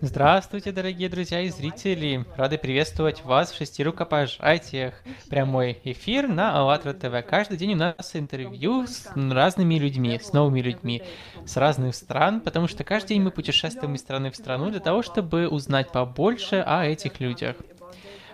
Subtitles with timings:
[0.00, 2.24] Здравствуйте, дорогие друзья и зрители!
[2.36, 4.94] Рады приветствовать вас в шести рукопожатиях.
[5.30, 7.28] Прямой эфир на АЛЛАТРА ТВ.
[7.28, 11.02] Каждый день у нас интервью с разными людьми, с новыми людьми,
[11.46, 15.02] с разных стран, потому что каждый день мы путешествуем из страны в страну для того,
[15.02, 17.56] чтобы узнать побольше о этих людях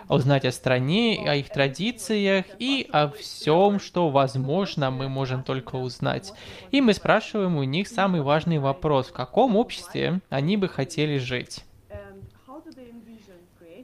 [0.07, 6.33] узнать о стране, о их традициях и о всем, что возможно мы можем только узнать.
[6.71, 11.63] И мы спрашиваем у них самый важный вопрос, в каком обществе они бы хотели жить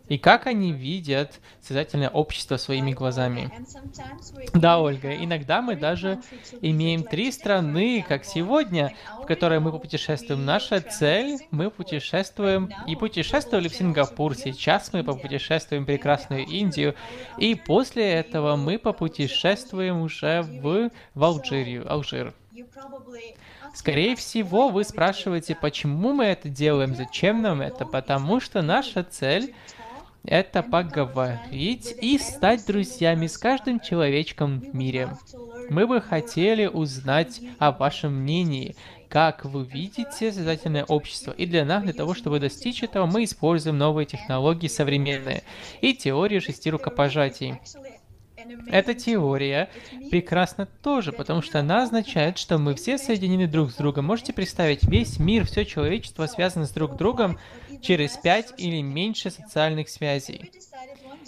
[0.09, 3.51] и как они видят создательное общество своими глазами.
[4.53, 6.19] Да, Ольга, иногда мы даже
[6.61, 10.45] имеем три страны, как сегодня, в которые мы попутешествуем.
[10.45, 16.95] Наша цель, мы путешествуем и путешествовали в Сингапур, сейчас мы попутешествуем в прекрасную Индию,
[17.37, 22.33] и после этого мы попутешествуем уже в, в Алжирию, Алжир.
[23.73, 29.53] Скорее всего, вы спрашиваете, почему мы это делаем, зачем нам это, потому что наша цель
[30.23, 35.09] это поговорить и стать друзьями с каждым человечком в мире.
[35.69, 38.75] Мы бы хотели узнать о вашем мнении,
[39.09, 41.31] как вы видите создательное общество.
[41.31, 45.43] И для нас, для того, чтобы достичь этого, мы используем новые технологии современные
[45.81, 47.55] и теорию шести рукопожатий.
[48.67, 49.69] Эта теория
[50.09, 54.05] прекрасна тоже, потому что она означает, что мы все соединены друг с другом.
[54.05, 57.39] Можете представить, весь мир, все человечество связано с друг другом
[57.81, 60.51] через пять или меньше социальных связей.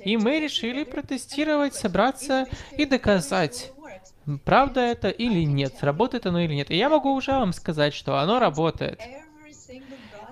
[0.03, 2.47] И мы решили протестировать, собраться
[2.77, 3.71] и доказать,
[4.45, 6.71] правда это или нет, работает оно или нет.
[6.71, 9.01] И я могу уже вам сказать, что оно работает.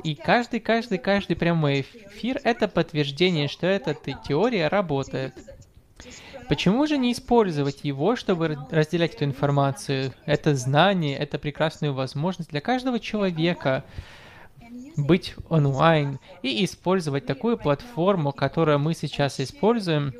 [0.03, 3.95] И каждый, каждый, каждый прямой эфир— это подтверждение, что эта
[4.27, 5.33] теория работает.
[6.47, 10.13] Почему же не использовать его, чтобы разделять эту информацию?
[10.25, 13.83] Это знание, это прекрасную возможность для каждого человека
[14.95, 20.13] быть онлайн и использовать такую платформу, которую мы сейчас используем,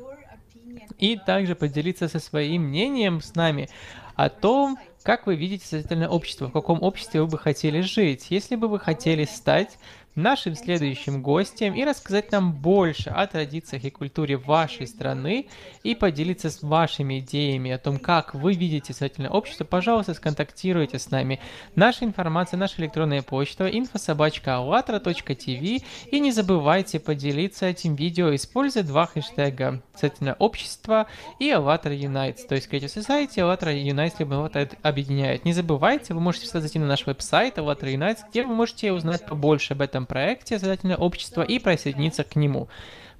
[0.98, 3.68] и также поделиться со своим мнением с нами
[4.16, 8.26] о том, как вы видите социальное общество, в каком обществе вы бы хотели жить.
[8.30, 9.78] Если бы вы хотели стать
[10.18, 15.46] нашим следующим гостем и рассказать нам больше о традициях и культуре вашей страны
[15.82, 21.10] и поделиться с вашими идеями о том, как вы видите социальное общество, пожалуйста, сконтактируйте с
[21.10, 21.40] нами.
[21.74, 29.82] Наша информация, наша электронная почта info.sobachka.allatra.tv и не забывайте поделиться этим видео, используя два хэштега
[29.94, 31.06] социальное общество
[31.38, 35.44] и Allatra Unites, то есть Creative Society, Allatra Unites, либо Allatra объединяет.
[35.44, 39.24] Не забывайте, вы можете всегда зайти на наш веб-сайт Allatra Unites, где вы можете узнать
[39.24, 42.68] побольше об этом проекте «Создательное общество» и присоединиться к нему.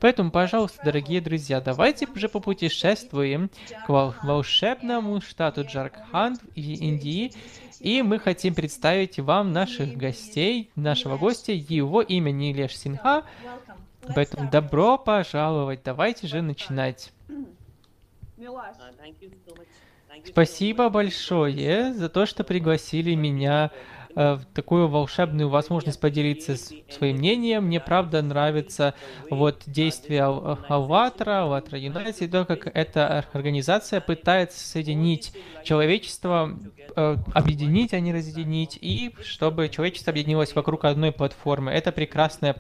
[0.01, 3.51] Поэтому, пожалуйста, дорогие друзья, давайте уже попутешествуем
[3.87, 3.89] к
[4.23, 7.33] волшебному штату Джаркханд в Индии,
[7.81, 13.25] и мы хотим представить вам наших гостей, нашего гостя, его имя Нилеш Синха,
[14.15, 17.13] поэтому добро пожаловать, давайте же начинать.
[20.27, 23.71] Спасибо большое за то, что пригласили меня
[24.15, 27.65] э, такую волшебную возможность поделиться своим мнением.
[27.65, 28.95] Мне правда нравится
[29.31, 35.33] вот действие Алватра, Алватра Юнайтед, то, как эта организация пытается соединить
[35.65, 36.59] человечество,
[36.97, 41.71] э, объединить, а не разъединить, и чтобы человечество объединилось вокруг одной платформы.
[41.71, 42.57] Это прекрасная,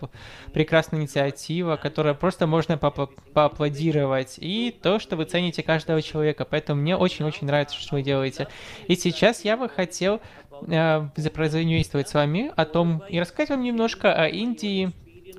[0.52, 4.34] прекрасная инициатива, которая просто можно по поаплодировать.
[4.38, 6.44] И то, что вы цените каждого человека.
[6.44, 8.48] Поэтому мне очень-очень нравится, что вы делаете.
[8.86, 10.20] И сейчас я бы хотел
[10.66, 14.92] э, взаимодействовать с вами о том и рассказать вам немножко о Индии,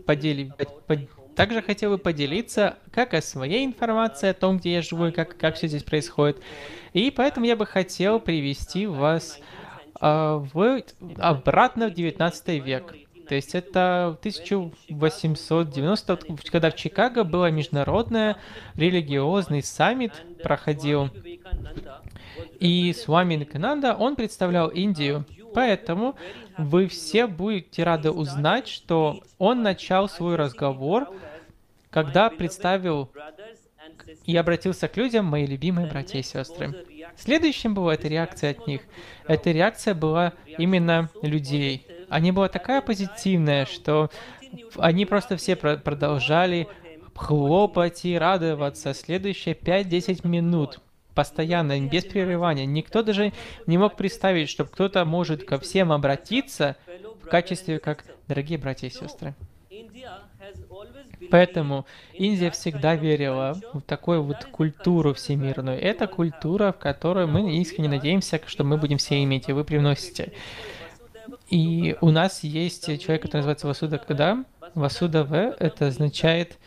[0.05, 5.07] подели, под, также хотел бы поделиться как о своей информации, о том, где я живу
[5.07, 6.41] и как, как все здесь происходит.
[6.93, 9.39] И поэтому я бы хотел привести вас
[10.01, 10.83] э, в,
[11.17, 12.93] обратно в 19 век.
[13.29, 16.19] То есть это 1890,
[16.51, 18.37] когда в Чикаго было международное
[18.75, 21.11] религиозный саммит проходил.
[22.59, 25.25] И с вами Никананда он представлял Индию.
[25.53, 26.15] Поэтому
[26.57, 31.07] вы все будете рады узнать, что он начал свой разговор,
[31.89, 33.09] когда представил
[34.25, 36.85] и обратился к людям, мои любимые братья и сестры.
[37.17, 38.81] Следующим была эта реакция от них.
[39.27, 41.87] Эта реакция была именно людей.
[42.09, 44.09] Они была такая позитивная, что
[44.77, 46.67] они просто все продолжали
[47.15, 50.79] хлопать и радоваться следующие 5-10 минут
[51.19, 52.65] постоянно, без прерывания.
[52.65, 53.33] Никто даже
[53.67, 56.77] не мог представить, что кто-то может ко всем обратиться
[57.21, 59.35] в качестве как «дорогие братья и сестры».
[61.29, 65.77] Поэтому Индия всегда верила в такую вот культуру всемирную.
[65.77, 70.31] Это культура, в которую мы искренне надеемся, что мы будем все иметь, и вы привносите.
[71.49, 76.57] И у нас есть человек, который называется Васуда Када, Васудава это означает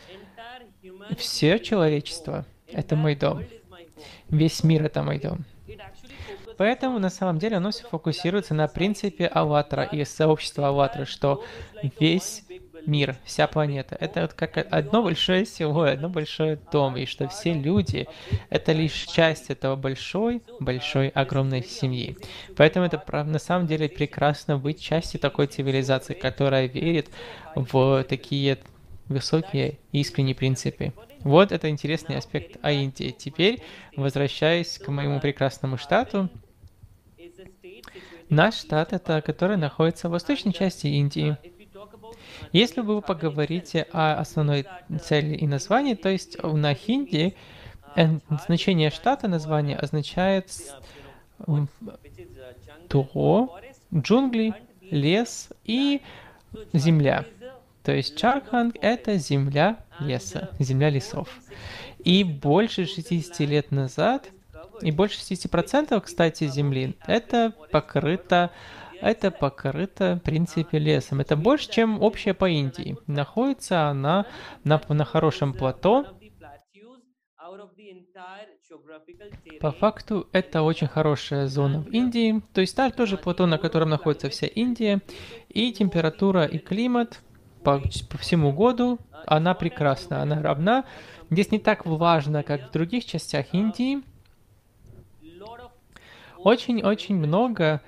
[1.17, 2.45] все человечество.
[2.67, 3.45] Это мой дом.
[4.29, 5.45] Весь мир это дом.
[6.57, 11.43] Поэтому на самом деле оно все фокусируется на принципе Аллатра и сообщества Аллатра, что
[11.99, 12.45] весь
[12.87, 13.97] мир, вся планета.
[13.99, 18.09] Это вот как одно большое село, одно большое дом, и что все люди—
[18.51, 22.17] это лишь часть этого большой, большой, огромной семьи.
[22.57, 27.09] Поэтому это на самом деле прекрасно быть частью такой цивилизации, которая верит
[27.55, 28.59] в такие
[29.09, 30.93] высокие искренние принципы.
[31.25, 33.15] Вот это интересный аспект о Индии.
[33.17, 33.63] Теперь,
[33.97, 36.29] возвращаясь к моему прекрасному штату,
[38.29, 41.37] наш штат это, который находится в восточной части Индии.
[42.53, 44.67] Если вы поговорите о основной
[45.03, 47.37] цели и названии, то есть на хинди
[47.97, 50.51] э, значение штата название означает
[52.89, 53.61] то,
[53.95, 54.55] джунгли,
[54.91, 56.03] лес и
[56.73, 57.25] земля.
[57.83, 61.29] То есть Чарханг— это земля леса, земля лесов.
[61.99, 64.31] И больше 60 лет назад,
[64.81, 68.51] и больше 60%, кстати, земли, это покрыто
[69.03, 71.21] это покрыто, в принципе, лесом.
[71.21, 72.97] Это больше, чем общая по Индии.
[73.09, 74.27] Находится она
[74.63, 76.07] на, на хорошем плато.
[79.61, 82.43] По факту, это очень хорошая зона в Индии.
[82.55, 85.01] То есть, там тоже плато, на котором находится вся Индия.
[85.49, 87.21] И температура и климат
[87.65, 90.85] по, по всему году, она прекрасна, она равна.
[91.31, 94.03] Здесь не так влажно, как в других частях Индии.
[96.39, 97.81] Очень-очень много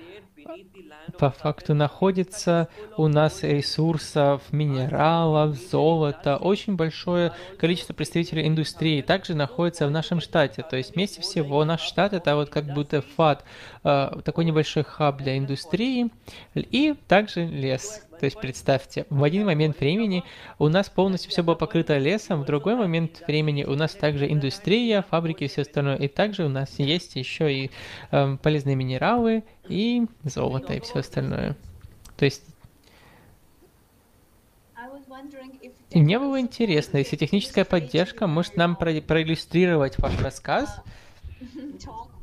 [1.18, 9.86] по факту находится у нас ресурсов, минералов, золота, очень большое количество представителей индустрии также находится
[9.86, 10.64] в нашем штате.
[10.68, 13.44] То есть вместе всего наш штат это вот как будто ФАТ,
[13.84, 16.10] э, такой небольшой хаб для индустрии
[16.54, 18.06] и также лес.
[18.18, 20.24] То есть представьте, в один момент времени
[20.58, 25.02] у нас полностью все было покрыто лесом, в другой момент времени у нас также индустрия,
[25.02, 25.96] фабрики и все остальное.
[25.96, 27.70] И также у нас есть еще и
[28.10, 31.56] э, полезные минералы и золото и все остальное.
[32.16, 32.42] То есть
[35.90, 40.82] и мне было интересно, если техническая поддержка может нам про проиллюстрировать ваш рассказ,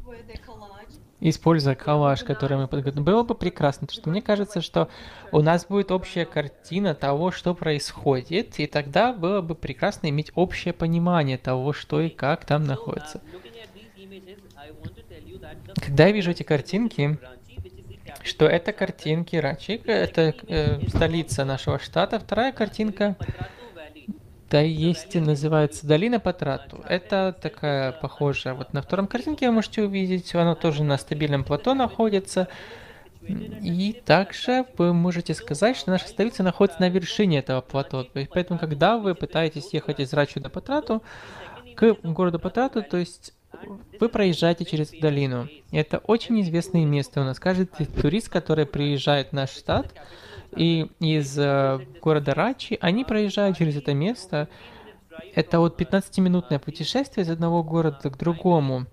[1.22, 3.06] используя коллаж, который мы подготовили.
[3.06, 4.90] Было бы прекрасно, потому что мне кажется, что
[5.32, 10.74] у нас будет общая картина того, что происходит, и тогда было бы прекрасно иметь общее
[10.74, 13.22] понимание того, что и как там находится.
[15.76, 17.18] Когда я вижу эти картинки,
[18.24, 22.20] что это картинки Рачик, это э, столица нашего штата.
[22.20, 23.16] Вторая картинка
[24.52, 26.84] да, есть, называется Долина Патрату.
[26.90, 28.54] Это такая похожая.
[28.54, 32.50] Вот на втором картинке вы можете увидеть, она тоже на стабильном плато находится.
[33.22, 38.06] И также вы можете сказать, что наша столица находится на вершине этого плато.
[38.14, 41.02] Поэтому, когда вы пытаетесь ехать из Рачу до Патрату,
[41.76, 43.34] к городу Патрату, то есть
[44.02, 45.48] вы проезжаете через долину.
[45.72, 47.40] Это очень известное место у нас.
[47.40, 49.94] Каждый турист, который приезжает в наш штат,
[50.56, 54.50] и из э, города Рачи, они проезжают через это место.
[55.36, 58.86] Это вот 15-минутное путешествие из одного города к другому.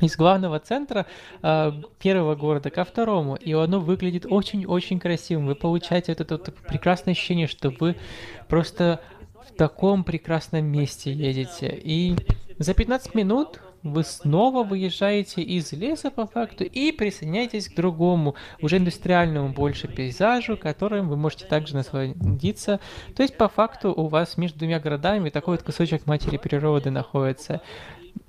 [0.00, 1.06] Из главного центра
[1.42, 3.34] э, первого города ко второму.
[3.34, 5.46] И оно выглядит очень-очень красивым.
[5.46, 7.96] Вы получаете вот это вот прекрасное ощущение, что вы
[8.48, 9.00] просто
[9.46, 11.80] в таком прекрасном месте едете.
[11.82, 12.14] И
[12.58, 18.78] за 15 минут вы снова выезжаете из леса по факту и присоединяетесь к другому, уже
[18.78, 22.80] индустриальному больше пейзажу, которым вы можете также насладиться.
[23.14, 27.60] То есть по факту у вас между двумя городами такой вот кусочек матери природы находится.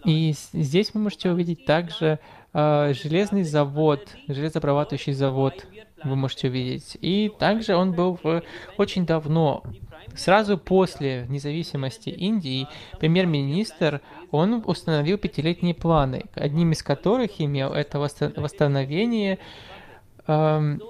[0.05, 2.19] И здесь вы можете увидеть также
[2.53, 5.65] э, железный завод, железообрабатывающий завод
[6.03, 6.97] вы можете увидеть.
[7.01, 8.43] И также он был в,
[8.77, 9.63] очень давно
[10.15, 12.67] Сразу после независимости Индии
[12.99, 14.01] премьер-министр
[14.31, 19.39] он установил пятилетние планы, одним из которых имел это восстановление,
[20.27, 20.81] эм,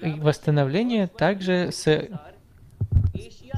[0.00, 2.08] восстановление также с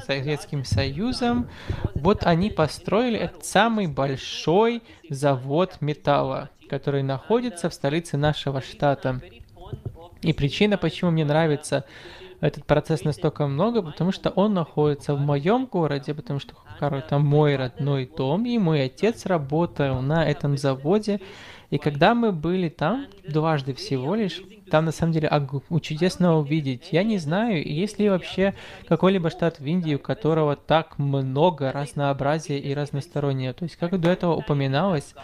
[0.07, 1.49] Советским Союзом.
[1.95, 9.21] Вот они построили этот самый большой завод металла, который находится в столице нашего штата.
[10.23, 11.85] И причина, почему мне нравится
[12.41, 17.57] этот процесс настолько много, потому что он находится в моем городе, потому что это мой
[17.57, 21.21] родной дом, и мой отец работал на этом заводе.
[21.69, 25.31] И когда мы были там, дважды всего лишь, там на самом деле
[25.83, 26.89] чудесно увидеть.
[26.91, 28.55] Я не знаю, есть ли вообще
[28.89, 33.53] какой-либо штат в Индии, у которого так много разнообразия и разностороннего.
[33.53, 35.15] То есть, как до этого упоминалось,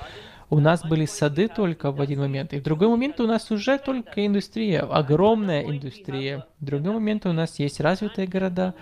[0.49, 3.79] у нас были сады только в один момент, и в другой момент у нас уже
[3.79, 6.47] только индустрия, огромная индустрия.
[6.61, 8.75] В другой момент у нас есть развитые города,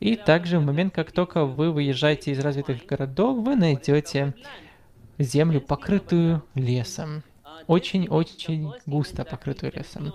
[0.00, 4.34] и также в момент, как только вы выезжаете из развитых городов, вы найдете
[5.18, 7.22] землю, покрытую лесом.
[7.66, 10.12] Очень-очень густо покрытую лесом.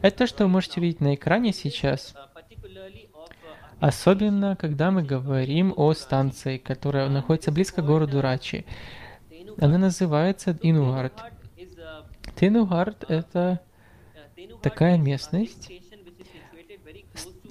[0.00, 2.14] Это то, что вы можете видеть на экране сейчас.
[3.80, 8.66] Особенно, когда мы говорим о станции, которая находится близко к городу Рачи.
[9.60, 11.12] Она называется Инугард.
[12.36, 13.60] Тинугард— это
[14.62, 15.70] такая местность,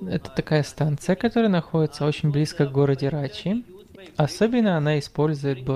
[0.07, 3.65] это такая станция, которая находится очень близко к городу Рачи.
[4.15, 5.67] Особенно она использует,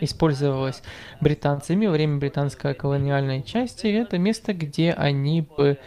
[0.00, 0.82] использовалась
[1.20, 3.88] британцами во время британской колониальной части.
[3.88, 5.78] Это место, где они бы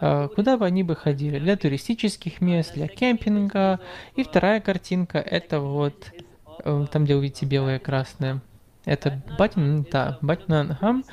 [0.00, 3.80] а, куда бы они бы ходили, для туристических мест, для кемпинга.
[4.16, 6.12] И вторая картинка, это вот
[6.64, 8.42] э, там, где вы видите белое и красное.
[8.84, 11.04] Это Батин, да, Батинанхам.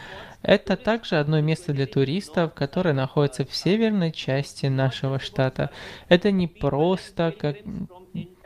[0.42, 5.70] Это также одно место для туристов, которое находится в северной части нашего штата.
[6.10, 7.58] Это не просто как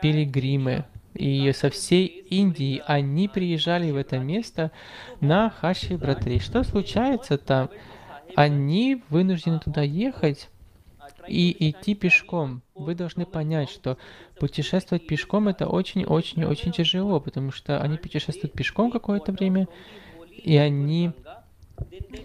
[0.02, 4.72] пилигримы, и со всей Индии они приезжали в это место
[5.22, 6.40] на Хаши Братри.
[6.40, 7.70] Что случается там?
[8.36, 10.50] Они вынуждены туда ехать
[11.28, 12.62] и идти пешком.
[12.74, 13.98] Вы должны понять, что
[14.40, 19.68] путешествовать пешком это очень-очень-очень тяжело, потому что они путешествуют пешком какое-то время,
[20.32, 21.12] и они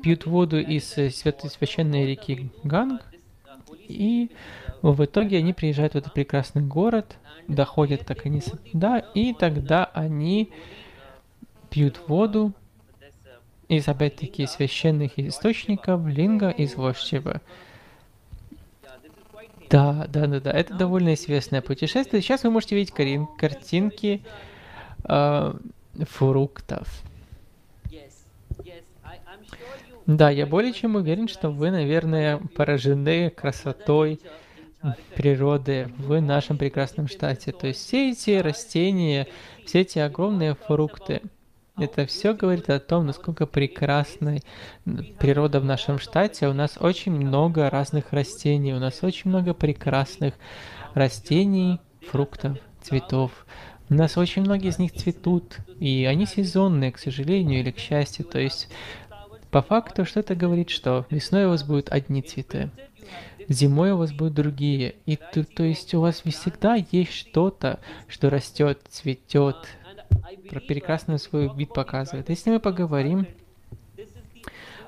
[0.03, 3.03] пьют воду из священной реки Ганг,
[3.89, 4.31] и
[4.83, 7.17] в итоге они приезжают в этот прекрасный город,
[7.49, 10.51] доходят так они сюда, и тогда они
[11.71, 12.53] пьют воду
[13.69, 17.41] из, опять-таки, священных источников, линга из Вошчева.
[19.71, 22.21] Да, да, да, да, это довольно известное путешествие.
[22.23, 24.23] Сейчас вы можете видеть карин, картинки
[25.05, 25.55] э,
[26.09, 26.89] фруктов.
[30.07, 34.19] Да, я более чем уверен, что вы, наверное, поражены красотой
[35.15, 37.53] природы в нашем прекрасном штате.
[37.53, 39.29] То есть все эти растения,
[39.67, 41.23] все эти огромные фрукты,
[41.81, 44.39] это все говорит о том, насколько прекрасна
[45.19, 46.49] природа в нашем штате.
[46.49, 50.35] У нас очень много разных растений, у нас очень много прекрасных
[50.95, 53.47] растений, фруктов, цветов.
[53.89, 58.25] У нас очень многие из них цветут, и они сезонные, к сожалению или к счастью.
[58.25, 58.69] То есть,
[59.51, 62.71] по факту, что это говорит, что весной у вас будут одни цветы,
[63.49, 64.95] зимой у вас будут другие.
[65.07, 69.57] И то, то есть у вас всегда есть что-то, что растет, цветет,
[70.49, 72.29] про прекрасный свой вид показывает.
[72.29, 73.27] Если мы поговорим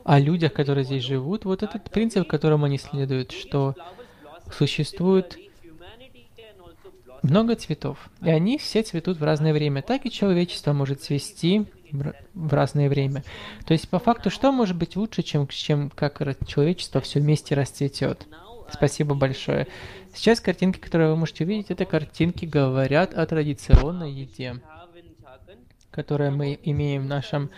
[0.05, 3.75] о людях, которые здесь живут, вот этот принцип, которому они следуют, что
[4.53, 5.39] существует
[7.23, 9.83] много цветов, и они все цветут в разное время.
[9.83, 13.23] Так и человечество может цвести в разное время.
[13.65, 18.27] То есть, по факту, что может быть лучше, чем, чем как человечество все вместе расцветет?
[18.73, 19.69] Спасибо большое.
[20.15, 24.57] Сейчас картинки, которые вы можете увидеть, это картинки говорят о традиционной еде
[25.93, 27.51] которые мы имеем в нашем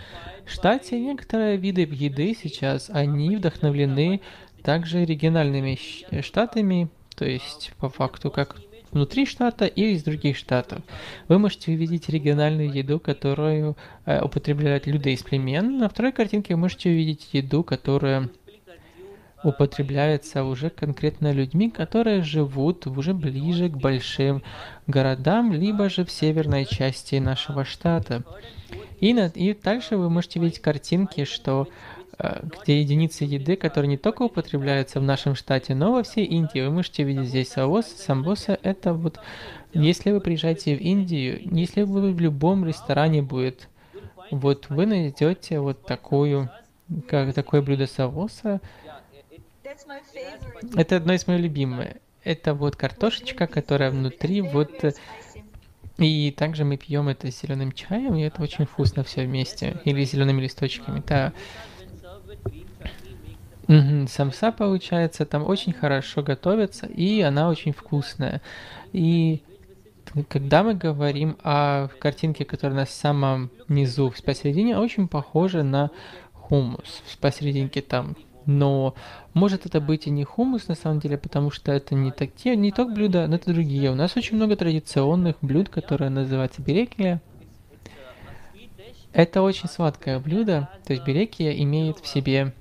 [0.45, 4.21] штате, некоторые виды еды сейчас, они вдохновлены
[4.63, 5.79] также региональными
[6.21, 8.57] штатами, то есть по факту как
[8.95, 10.83] внутри штата и из других штатов.
[11.29, 13.77] Вы можете увидеть региональную еду, которую
[14.07, 15.79] э, употребляют люди из племен.
[15.79, 18.31] На второй картинке вы можете увидеть еду, которая
[19.45, 24.43] употребляется уже конкретно людьми, которые живут уже ближе к большим
[24.87, 28.25] городам, либо же в северной части нашего штата.
[29.01, 31.69] И, на, и дальше вы можете видеть картинки, что
[32.19, 36.61] э, где единицы еды, которые не только употребляются в нашем штате, но во всей Индии.
[36.61, 38.59] Вы можете видеть здесь савос, самбоса.
[38.63, 39.21] Это вот,
[39.75, 43.69] если вы приезжаете в Индию, если вы в любом ресторане будет,
[44.31, 46.51] вот вы найдете вот такую,
[47.09, 48.61] как такое блюдо савоса,
[50.77, 51.89] это одно из моих любимых.
[52.23, 54.71] Это вот картошечка, которая внутри вот...
[55.99, 59.81] И также мы пьем это зеленым чаем, и это очень вкусно все вместе.
[59.85, 61.03] Или зелеными листочками.
[63.69, 68.43] Угу, самса получается там очень хорошо готовится, и она очень вкусная.
[68.93, 69.43] И
[70.29, 75.91] когда мы говорим о картинке, которая на самом низу, посередине, очень похожа на
[76.33, 77.03] хумус.
[77.21, 78.95] Посерединке там но
[79.33, 82.57] может это быть и не хумус на самом деле, потому что это не, так, те,
[82.57, 83.91] не то блюдо, но это другие.
[83.91, 87.21] У нас очень много традиционных блюд, которые называются берекия.
[89.13, 92.53] Это очень сладкое блюдо, то есть берекия имеет в себе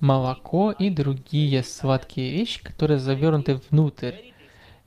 [0.00, 4.14] молоко и другие сладкие вещи, которые завернуты внутрь.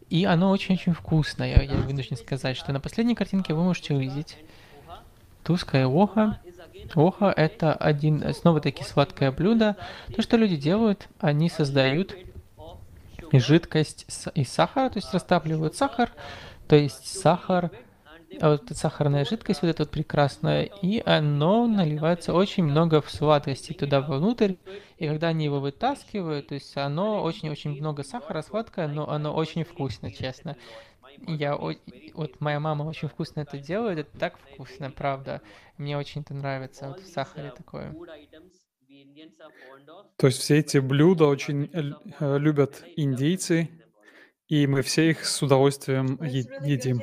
[0.10, 4.38] И оно очень-очень вкусное, я вынужден сказать, что на последней картинке вы можете увидеть
[5.43, 6.39] туское ухо,
[6.96, 9.78] Оха– это один, снова-таки сладкое блюдо.
[10.16, 12.16] То, что люди делают, они создают
[13.32, 16.12] жидкость из сахара, то есть растапливают сахар,
[16.68, 17.72] то есть сахар,
[18.42, 23.12] а вот эта сахарная жидкость, вот эта вот прекрасная, и оно наливается очень много в
[23.12, 24.56] сладости туда внутрь,
[24.98, 29.64] и когда они его вытаскивают, то есть оно очень-очень много сахара, сладкое, но оно очень
[29.64, 30.56] вкусно, честно.
[31.28, 35.42] Я, вот моя мама очень вкусно это делает, это так вкусно, правда.
[35.78, 37.96] Мне очень это нравится, вот в сахаре такое.
[40.18, 43.70] То есть все эти блюда очень э, любят индийцы,
[44.48, 47.02] и мы все их с удовольствием едим.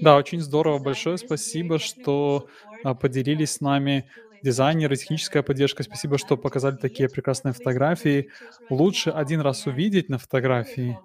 [0.00, 0.78] Да, очень здорово.
[0.78, 2.48] Большое спасибо, что
[2.84, 4.08] а, поделились с нами
[4.42, 5.82] дизайнеры, техническая поддержка.
[5.82, 8.30] Спасибо, что показали такие прекрасные фотографии.
[8.68, 10.98] Лучше один раз увидеть на фотографии,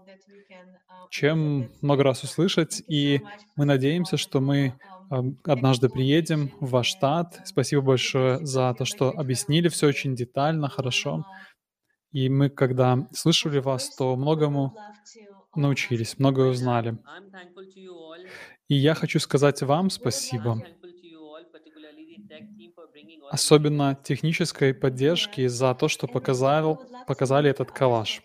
[1.10, 2.84] чем много раз услышать.
[2.88, 3.22] И
[3.56, 4.74] мы надеемся, что мы
[5.10, 7.42] а, однажды приедем в ваш штат.
[7.46, 11.26] Спасибо большое за то, что объяснили все очень детально, хорошо.
[12.12, 14.76] И мы, когда слышали вас, то многому
[15.56, 16.98] научились, многое узнали.
[18.68, 20.64] И я хочу сказать вам спасибо,
[23.30, 28.22] особенно технической поддержке за то, что показал, показали этот коллаж.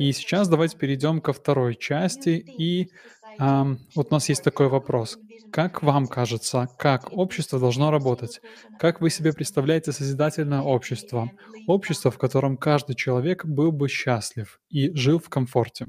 [0.00, 2.30] И сейчас давайте перейдем ко второй части.
[2.30, 2.90] И
[3.38, 5.18] um, вот у нас есть такой вопрос.
[5.52, 8.40] Как вам кажется, как общество должно работать?
[8.78, 11.30] Как вы себе представляете созидательное общество?
[11.66, 15.88] Общество, в котором каждый человек был бы счастлив и жил в комфорте.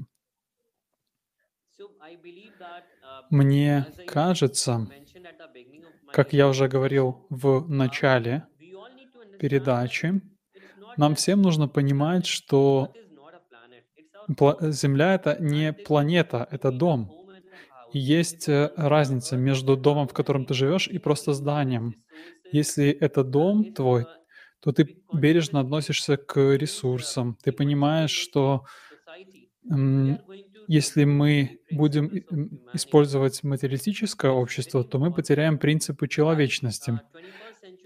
[3.30, 4.88] Мне кажется,
[6.12, 8.44] как я уже говорил в начале
[9.40, 10.20] передачи,
[10.98, 12.92] нам всем нужно понимать, что
[14.28, 17.10] Земля— это не планета, это дом.
[17.92, 21.94] И есть э, разница между домом, в котором ты живешь, и просто зданием.
[22.50, 24.06] Если это дом твой,
[24.60, 27.36] то ты бережно относишься к ресурсам.
[27.42, 28.64] Ты понимаешь, что
[30.68, 32.10] если мы будем
[32.72, 37.00] использовать материалистическое общество, то мы потеряем принципы человечности.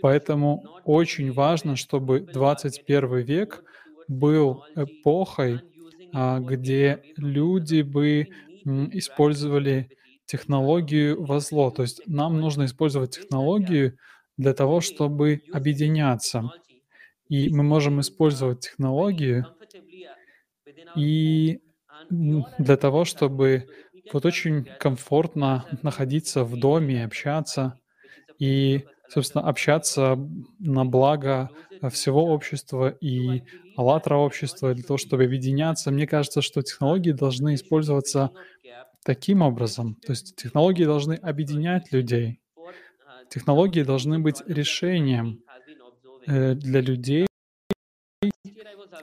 [0.02, 3.64] Поэтому очень важно, чтобы 21 век
[4.08, 5.60] был эпохой,
[6.40, 8.28] где люди бы
[8.64, 9.90] использовали
[10.24, 11.70] технологию во зло.
[11.70, 13.98] То есть нам нужно использовать технологию
[14.36, 16.50] для того, чтобы объединяться.
[17.28, 19.46] И мы можем использовать технологию
[20.96, 21.60] и
[22.10, 23.68] для того, чтобы
[24.12, 27.78] вот очень комфортно находиться в доме, общаться
[28.38, 30.18] и, собственно, общаться
[30.58, 31.50] на благо
[31.90, 33.42] всего общества и
[33.76, 35.90] «АЛЛАТРА» общества, для того, чтобы объединяться.
[35.90, 38.30] Мне кажется, что технологии должны использоваться
[39.04, 39.94] таким образом.
[40.04, 42.40] То есть технологии должны объединять людей.
[43.28, 45.40] Технологии должны быть решением
[46.26, 47.26] э, для людей,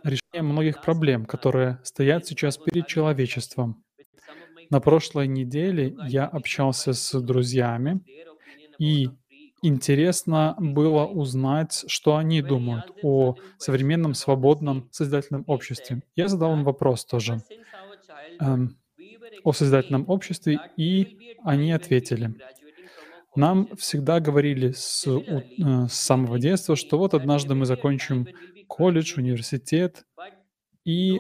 [0.04, 3.84] решение многих проблем, которые стоят сейчас перед человечеством.
[4.70, 8.02] На прошлой неделе я общался с друзьями,
[8.80, 9.10] и
[9.64, 16.04] интересно было узнать, что они думают о современном свободном созидательном обществе.
[16.16, 17.42] Я задал им вопрос тоже
[18.40, 18.78] эм,
[19.44, 22.36] о созидательном обществе, и они ответили.
[23.36, 28.28] Нам всегда говорили с, э, с самого детства, что вот однажды мы закончим
[28.68, 30.06] колледж, университет,
[30.86, 31.20] и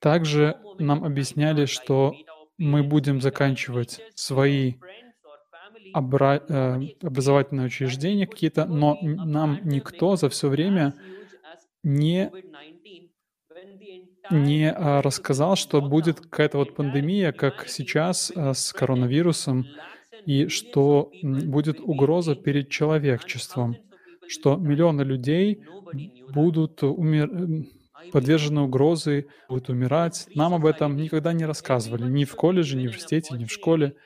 [0.00, 2.14] также нам объясняли, что
[2.58, 4.74] мы будем заканчивать свои
[5.94, 10.94] обра- э, образовательные учреждения какие-то, но нам никто за все время
[11.82, 12.30] не
[14.30, 19.66] не а, рассказал, что будет какая-то вот пандемия, как сейчас а, с коронавирусом,
[20.24, 23.76] и что будет угроза перед человечеством,
[24.28, 25.64] что миллионы людей
[26.32, 27.66] будут умер...
[28.12, 30.28] подвержены угрозе, будут умирать.
[30.34, 33.96] Нам об этом никогда не рассказывали, ни в колледже, ни в университете, ни в школе.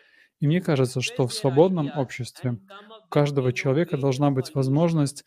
[0.40, 2.58] И мне кажется, что в свободном обществе
[3.06, 5.24] у каждого человека должна быть возможность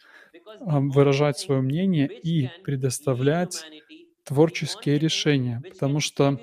[0.59, 3.65] выражать свое мнение и предоставлять
[4.23, 6.39] творческие решения, потому что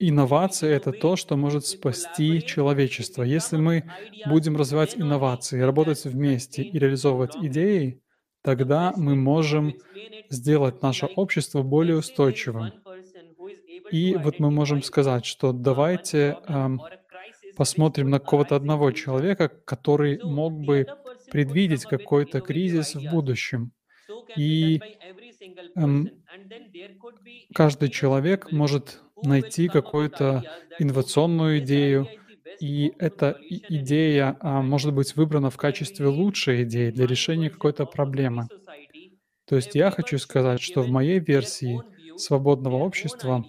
[0.00, 3.22] инновация— это то, что может спасти человечество.
[3.22, 3.84] Если мы
[4.26, 8.02] будем развивать инновации, работать вместе и реализовывать идеи,
[8.42, 9.74] тогда мы можем
[10.30, 12.72] сделать наше общество более устойчивым.
[13.90, 16.80] И вот мы можем сказать, что давайте эм,
[17.56, 20.86] посмотрим на какого-то одного человека, который мог бы
[21.30, 23.72] предвидеть какой-то кризис в будущем.
[24.36, 24.80] И
[25.76, 26.10] эм,
[27.54, 30.44] каждый человек может найти какую-то
[30.78, 32.08] инновационную идею,
[32.60, 38.48] и эта идея а, может быть выбрана в качестве лучшей идеи для решения какой-то проблемы.
[39.46, 41.80] То есть я хочу сказать, что в моей версии
[42.16, 43.44] свободного общества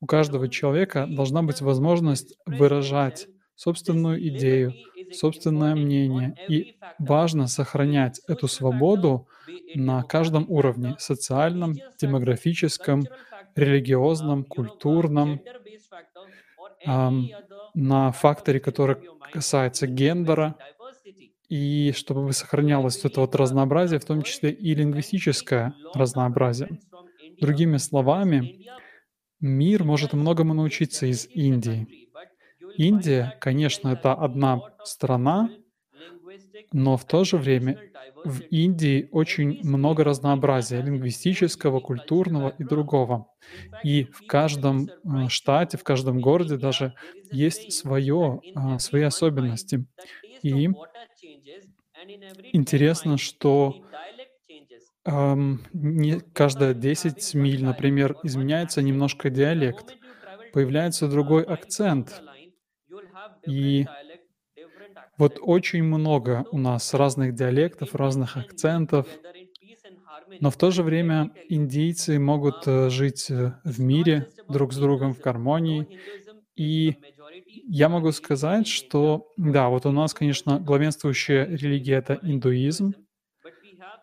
[0.00, 4.74] у каждого человека должна быть возможность выражать собственную идею,
[5.12, 9.28] собственное мнение, и важно сохранять эту свободу
[9.74, 13.04] на каждом уровне— социальном, демографическом,
[13.54, 15.40] религиозном, культурном,
[16.84, 17.28] ам,
[17.74, 18.96] на факторе, который
[19.32, 20.56] касается гендера,
[21.48, 26.80] и чтобы сохранялось вот это вот разнообразие, в том числе и лингвистическое разнообразие.
[27.40, 28.66] Другими словами,
[29.44, 31.86] мир может многому научиться из Индии.
[32.76, 35.50] Индия, конечно, это одна страна,
[36.72, 37.78] но в то же время
[38.24, 43.28] в Индии очень много разнообразия лингвистического, культурного и другого.
[43.82, 46.94] И в каждом э, штате, в каждом городе даже
[47.30, 49.84] есть свое, а, свои особенности.
[50.42, 50.70] И
[52.52, 53.82] интересно, что
[55.04, 59.94] ам, не каждые 10 миль, например, изменяется немножко диалект,
[60.52, 62.22] появляется другой акцент.
[63.46, 63.86] И
[65.18, 69.06] вот очень много у нас разных диалектов, разных акцентов,
[70.40, 75.14] но в то же время индийцы могут э, жить э, в мире друг с другом,
[75.14, 75.86] в гармонии.
[76.56, 76.96] И
[77.68, 82.94] я могу сказать, что да, вот у нас, конечно, главенствующая религия— это индуизм.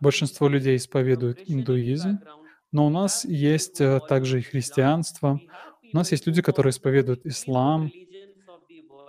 [0.01, 2.25] Большинство людей исповедуют индуизм,
[2.73, 5.43] но у нас есть э, также и христианство.
[5.93, 7.93] У нас есть люди, которые исповедуют ислам,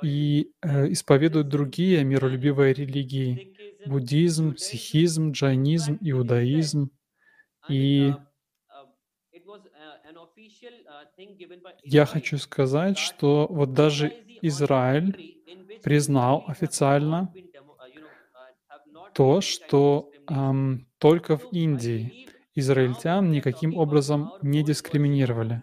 [0.01, 3.43] и э, исповедуют другие миролюбивые религии—
[3.85, 6.91] буддизм, сихизм, джайнизм, иудаизм.
[7.69, 8.19] И
[11.85, 15.19] я хочу сказать, что вот даже Израиль
[15.83, 17.37] признал официально
[19.13, 25.63] то, что ам, только в Индии израильтян никаким образом не дискриминировали.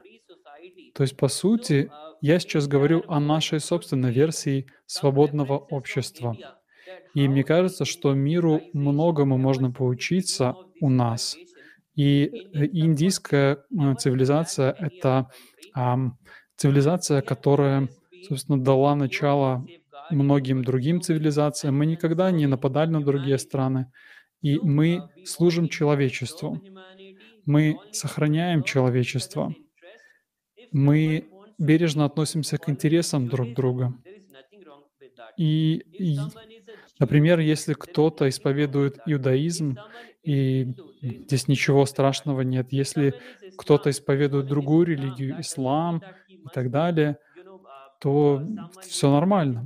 [0.93, 1.89] То есть, по сути,
[2.21, 6.35] я сейчас говорю о нашей собственной версии свободного общества.
[7.13, 11.35] И мне кажется, что миру многому можно поучиться у нас.
[11.95, 15.29] И э, индийская э, цивилизация— это
[15.73, 16.17] ам,
[16.55, 17.89] цивилизация, которая,
[18.27, 19.65] собственно, дала начало
[20.11, 21.77] многим другим цивилизациям.
[21.77, 23.91] Мы никогда не нападали на другие страны,
[24.41, 26.61] и мы служим человечеству.
[27.45, 29.53] Мы сохраняем человечество.
[30.71, 33.93] Мы бережно относимся к интересам друг друга.
[35.37, 36.17] И, и
[36.99, 39.77] например, если кто-то исповедует иудаизм,
[40.23, 42.67] и здесь ничего страшного нет.
[42.71, 43.15] Если
[43.57, 47.17] кто-то исповедует другую религию, ислам и так далее,
[47.99, 48.41] то
[48.81, 49.65] все нормально.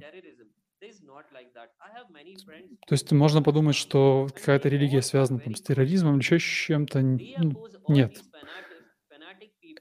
[2.85, 7.01] То есть можно подумать, что какая-то религия связана там, с терроризмом или еще с чем-то.
[7.01, 8.23] Ну, нет.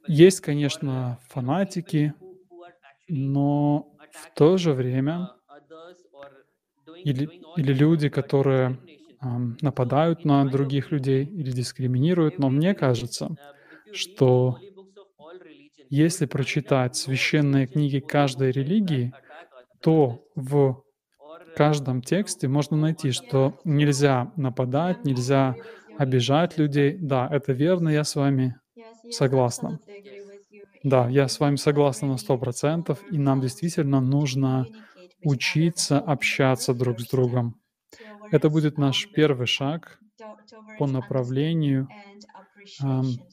[0.06, 2.14] Есть, конечно, фанатики,
[3.08, 5.30] но в то же время
[7.04, 8.78] или, или люди, которые
[9.20, 13.36] ам, нападают на других людей или дискриминируют, но мне кажется,
[13.90, 14.62] что
[15.90, 19.14] если прочитать священные книги каждой религии,
[19.80, 20.81] то в
[21.52, 25.58] каждом тексте можно найти, что нельзя нападать, нельзя
[25.96, 26.96] обижать людей.
[27.00, 28.56] Да, это верно, я с вами
[29.08, 29.78] согласна.
[30.82, 34.70] Да, я с вами согласна на сто процентов, и нам действительно нужно
[35.22, 37.60] учиться общаться друг с другом.
[38.30, 40.00] Это будет наш первый шаг
[40.76, 41.94] по направлению
[42.78, 43.26] ам,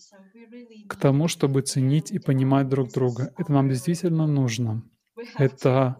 [0.88, 3.34] к тому, чтобы ценить и понимать друг друга.
[3.38, 4.84] Это нам действительно нужно.
[5.38, 5.98] Это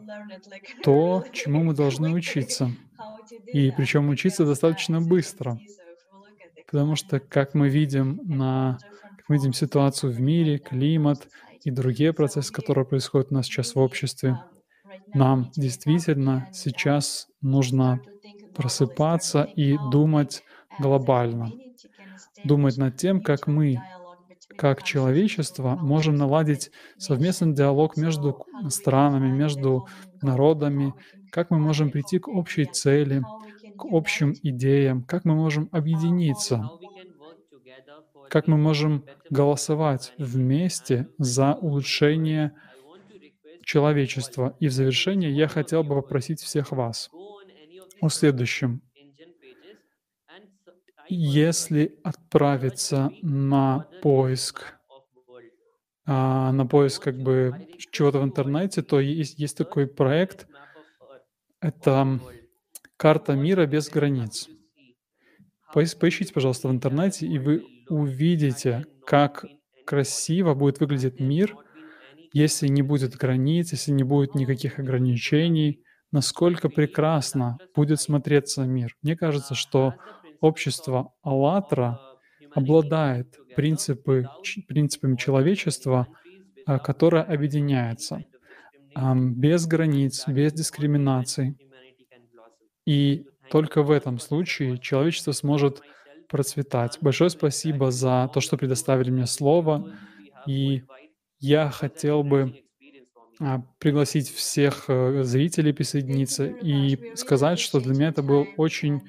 [0.84, 2.72] то, чему мы должны учиться.
[3.48, 5.60] И причем учиться достаточно быстро.
[6.66, 8.78] Потому что, как мы видим на
[9.30, 11.28] мы видим ситуацию в мире, климат
[11.64, 14.40] и другие процессы, которые происходят у нас сейчас в обществе.
[15.14, 18.02] Нам действительно сейчас нужно
[18.56, 20.44] просыпаться и думать
[20.80, 21.52] глобально,
[22.44, 23.80] думать над тем, как мы,
[24.58, 28.34] как человечество, можем наладить совместный диалог между
[28.70, 29.88] странами, между
[30.22, 30.94] народами,
[31.32, 33.22] как мы можем прийти к общей цели,
[33.78, 36.70] к общим идеям, как мы можем объединиться
[38.30, 42.54] как мы можем голосовать вместе за улучшение
[43.64, 44.56] человечества.
[44.60, 47.10] И в завершение я хотел бы попросить всех вас
[48.02, 48.82] о следующем.
[51.08, 54.79] Если отправиться на поиск,
[56.12, 60.48] а, на поиск как бы чего-то в интернете, то есть, есть такой проект
[61.62, 62.20] Это
[62.98, 64.50] карта мира без границ.
[65.72, 69.46] Поищите, пожалуйста, в интернете, и вы увидите, как
[69.86, 71.56] красиво будет выглядеть мир,
[72.34, 78.96] если не будет границ, если не будет никаких ограничений, насколько прекрасно будет смотреться мир.
[79.04, 79.94] Мне кажется, что
[80.42, 82.00] общество «АЛЛАТРА»
[82.54, 84.28] обладает принципы
[84.68, 86.08] принципами человечества,
[86.66, 88.24] а, которое объединяется,
[88.96, 91.58] без границ, без дискриминаций.
[92.86, 95.82] И только в этом случае человечество сможет
[96.28, 96.98] процветать.
[97.02, 99.92] Большое спасибо за то, что предоставили мне слово.
[100.48, 100.84] И
[101.40, 102.56] я хотел бы
[103.40, 109.02] а, пригласить всех э, зрителей присоединиться и сказать, что для меня это был очень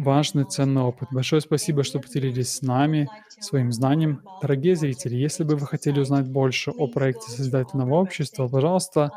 [0.00, 1.08] важный, ценный опыт.
[1.12, 3.08] Большое спасибо, что поделились с нами
[3.38, 4.22] своим знанием.
[4.40, 9.10] Дорогие зрители, если бы вы хотели узнать больше о проекте Созидательного общества, пожалуйста,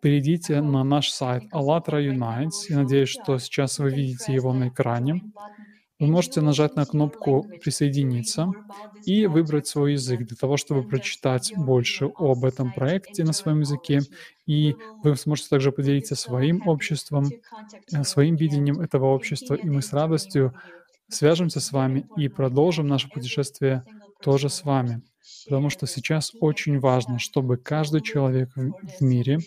[0.00, 2.66] перейдите на наш сайт ALLATRA Unites.
[2.68, 5.22] Я надеюсь, что сейчас вы видите его на экране.
[6.02, 8.50] Вы можете нажать на кнопку «Присоединиться»
[9.04, 14.00] и выбрать свой язык для того, чтобы прочитать больше об этом проекте на своем языке.
[14.44, 17.30] И вы сможете также поделиться своим обществом,
[17.92, 20.52] э, своим видением этого общества, и мы с радостью
[21.08, 23.84] свяжемся с вами и продолжим наше путешествие
[24.20, 25.02] тоже с вами.
[25.44, 29.38] Потому что сейчас очень важно, чтобы каждый человек в мире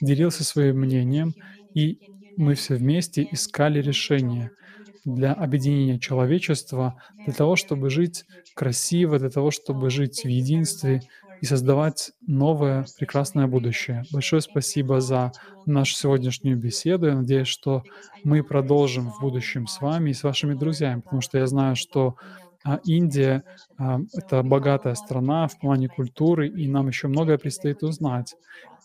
[0.00, 1.32] делился своим мнением,
[1.74, 2.00] и
[2.36, 4.50] мы все вместе искали решения—
[5.04, 11.02] для объединения человечества, для того, чтобы жить красиво, для того, чтобы жить в единстве
[11.40, 14.04] и создавать новое прекрасное будущее.
[14.12, 15.32] Большое спасибо за
[15.66, 17.06] нашу сегодняшнюю беседу.
[17.06, 17.82] Я надеюсь, что
[18.22, 22.16] мы продолжим в будущем с вами и с вашими друзьями, потому что я знаю, что
[22.64, 23.42] а, Индия
[23.76, 28.36] а,— это богатая страна в плане культуры, и нам еще многое предстоит узнать.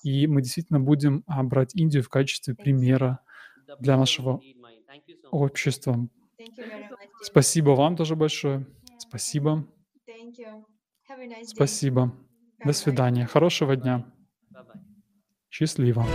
[0.04, 3.20] И мы действительно будем а, брать Индию в качестве примера
[3.80, 4.42] для нашего
[5.32, 6.10] обществом.
[7.22, 8.66] Спасибо вам тоже большое.
[8.98, 9.66] Спасибо.
[11.44, 12.16] Спасибо.
[12.64, 13.26] До свидания.
[13.26, 14.06] Хорошего дня.
[15.50, 16.06] Счастливо.